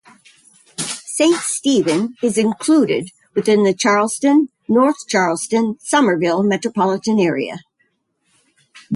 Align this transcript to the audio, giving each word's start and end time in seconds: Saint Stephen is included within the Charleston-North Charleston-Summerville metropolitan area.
Saint 1.07 1.35
Stephen 1.41 2.15
is 2.23 2.35
included 2.35 3.11
within 3.35 3.61
the 3.61 3.71
Charleston-North 3.71 5.07
Charleston-Summerville 5.07 6.41
metropolitan 6.43 7.19
area. 7.19 7.59